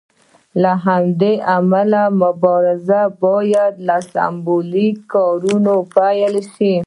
[0.61, 6.73] له همدې امله مبارزه باید له سمبولیکو کارونو پیل شي.